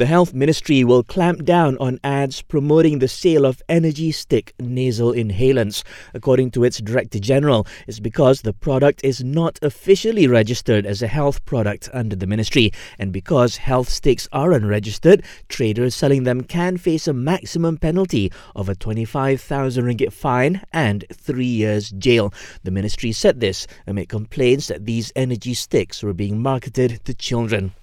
The 0.00 0.06
Health 0.06 0.32
Ministry 0.32 0.82
will 0.82 1.02
clamp 1.02 1.44
down 1.44 1.76
on 1.76 2.00
ads 2.02 2.40
promoting 2.40 3.00
the 3.00 3.06
sale 3.06 3.44
of 3.44 3.62
energy 3.68 4.12
stick 4.12 4.54
nasal 4.58 5.12
inhalants. 5.12 5.82
According 6.14 6.52
to 6.52 6.64
its 6.64 6.78
Director 6.78 7.18
General, 7.18 7.66
it's 7.86 8.00
because 8.00 8.40
the 8.40 8.54
product 8.54 9.04
is 9.04 9.22
not 9.22 9.58
officially 9.60 10.26
registered 10.26 10.86
as 10.86 11.02
a 11.02 11.06
health 11.06 11.44
product 11.44 11.90
under 11.92 12.16
the 12.16 12.26
ministry. 12.26 12.72
And 12.98 13.12
because 13.12 13.58
health 13.58 13.90
sticks 13.90 14.26
are 14.32 14.54
unregistered, 14.54 15.22
traders 15.50 15.94
selling 15.94 16.22
them 16.22 16.44
can 16.44 16.78
face 16.78 17.06
a 17.06 17.12
maximum 17.12 17.76
penalty 17.76 18.32
of 18.56 18.70
a 18.70 18.74
25,000 18.74 19.84
ringgit 19.84 20.14
fine 20.14 20.62
and 20.72 21.04
three 21.12 21.44
years 21.44 21.90
jail. 21.90 22.32
The 22.64 22.70
ministry 22.70 23.12
said 23.12 23.40
this 23.40 23.66
amid 23.86 24.08
complaints 24.08 24.68
that 24.68 24.86
these 24.86 25.12
energy 25.14 25.52
sticks 25.52 26.02
were 26.02 26.14
being 26.14 26.40
marketed 26.40 27.04
to 27.04 27.12
children. 27.12 27.74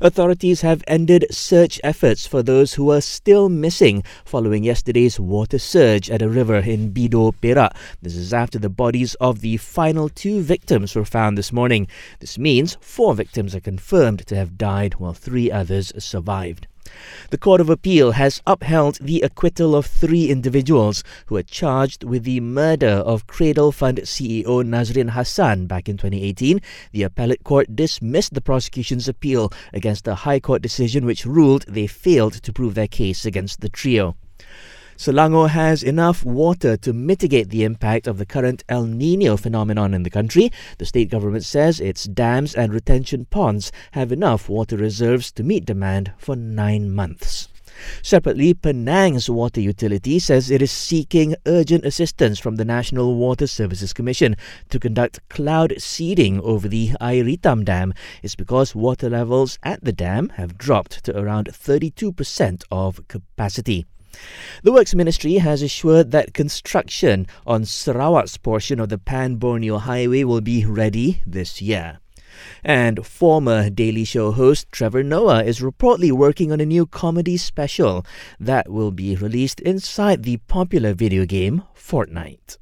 Authorities 0.00 0.60
have 0.60 0.84
ended 0.86 1.26
search 1.30 1.80
efforts 1.82 2.26
for 2.26 2.42
those 2.42 2.74
who 2.74 2.90
are 2.90 3.00
still 3.00 3.48
missing 3.48 4.04
following 4.24 4.62
yesterday's 4.62 5.18
water 5.18 5.58
surge 5.58 6.10
at 6.10 6.20
a 6.20 6.28
river 6.28 6.56
in 6.56 6.92
Bidor, 6.92 7.32
Perak. 7.40 7.74
This 8.02 8.14
is 8.14 8.34
after 8.34 8.58
the 8.58 8.68
bodies 8.68 9.14
of 9.14 9.40
the 9.40 9.56
final 9.56 10.10
two 10.10 10.42
victims 10.42 10.94
were 10.94 11.04
found 11.06 11.38
this 11.38 11.52
morning. 11.52 11.88
This 12.20 12.36
means 12.38 12.76
four 12.80 13.14
victims 13.14 13.54
are 13.54 13.60
confirmed 13.60 14.26
to 14.26 14.36
have 14.36 14.58
died 14.58 14.94
while 14.94 15.14
three 15.14 15.50
others 15.50 15.92
survived. 15.98 16.66
The 17.30 17.38
Court 17.38 17.60
of 17.60 17.70
Appeal 17.70 18.12
has 18.12 18.40
upheld 18.46 18.98
the 19.00 19.20
acquittal 19.22 19.74
of 19.74 19.86
three 19.86 20.30
individuals 20.30 21.02
who 21.26 21.34
were 21.34 21.42
charged 21.42 22.04
with 22.04 22.24
the 22.24 22.40
murder 22.40 22.86
of 22.86 23.26
Cradle 23.26 23.72
Fund 23.72 23.98
CEO 23.98 24.64
Nazrin 24.64 25.10
Hassan 25.10 25.66
back 25.66 25.88
in 25.88 25.96
2018. 25.96 26.60
The 26.92 27.02
appellate 27.02 27.44
court 27.44 27.74
dismissed 27.74 28.34
the 28.34 28.40
prosecution's 28.40 29.08
appeal 29.08 29.52
against 29.72 30.04
the 30.04 30.14
High 30.14 30.40
Court 30.40 30.62
decision 30.62 31.04
which 31.04 31.26
ruled 31.26 31.64
they 31.68 31.86
failed 31.86 32.34
to 32.34 32.52
prove 32.52 32.74
their 32.74 32.88
case 32.88 33.24
against 33.24 33.60
the 33.60 33.68
trio. 33.68 34.16
Selangor 34.96 35.50
has 35.50 35.82
enough 35.82 36.24
water 36.24 36.76
to 36.78 36.92
mitigate 36.94 37.50
the 37.50 37.64
impact 37.64 38.06
of 38.06 38.16
the 38.16 38.24
current 38.24 38.64
El 38.68 38.86
Nino 38.86 39.36
phenomenon 39.36 39.92
in 39.92 40.04
the 40.04 40.10
country. 40.10 40.50
The 40.78 40.86
state 40.86 41.10
government 41.10 41.44
says 41.44 41.80
its 41.80 42.04
dams 42.04 42.54
and 42.54 42.72
retention 42.72 43.26
ponds 43.26 43.70
have 43.92 44.10
enough 44.10 44.48
water 44.48 44.76
reserves 44.76 45.30
to 45.32 45.42
meet 45.42 45.66
demand 45.66 46.12
for 46.16 46.34
nine 46.34 46.90
months. 46.90 47.48
Separately, 48.00 48.54
Penang's 48.54 49.28
water 49.28 49.60
utility 49.60 50.18
says 50.18 50.50
it 50.50 50.62
is 50.62 50.72
seeking 50.72 51.36
urgent 51.44 51.84
assistance 51.84 52.38
from 52.38 52.56
the 52.56 52.64
National 52.64 53.16
Water 53.16 53.46
Services 53.46 53.92
Commission 53.92 54.34
to 54.70 54.80
conduct 54.80 55.20
cloud 55.28 55.74
seeding 55.76 56.40
over 56.40 56.68
the 56.68 56.92
Air 57.02 57.24
Hitam 57.24 57.66
Dam. 57.66 57.92
It's 58.22 58.34
because 58.34 58.74
water 58.74 59.10
levels 59.10 59.58
at 59.62 59.84
the 59.84 59.92
dam 59.92 60.30
have 60.36 60.56
dropped 60.56 61.04
to 61.04 61.18
around 61.18 61.48
32% 61.52 62.62
of 62.70 63.06
capacity. 63.08 63.84
The 64.62 64.72
Works 64.72 64.94
Ministry 64.94 65.34
has 65.34 65.62
assured 65.62 66.10
that 66.10 66.34
construction 66.34 67.26
on 67.46 67.64
Sarawak's 67.64 68.36
portion 68.36 68.80
of 68.80 68.88
the 68.88 68.98
Pan 68.98 69.36
Borneo 69.36 69.78
Highway 69.78 70.24
will 70.24 70.40
be 70.40 70.64
ready 70.64 71.22
this 71.26 71.60
year. 71.60 72.00
And 72.64 73.06
former 73.06 73.70
Daily 73.70 74.04
Show 74.04 74.32
host 74.32 74.70
Trevor 74.70 75.02
Noah 75.02 75.44
is 75.44 75.60
reportedly 75.60 76.12
working 76.12 76.52
on 76.52 76.60
a 76.60 76.66
new 76.66 76.86
comedy 76.86 77.36
special 77.36 78.04
that 78.38 78.70
will 78.70 78.90
be 78.90 79.16
released 79.16 79.60
inside 79.60 80.22
the 80.22 80.38
popular 80.48 80.92
video 80.92 81.24
game 81.24 81.62
Fortnite. 81.74 82.58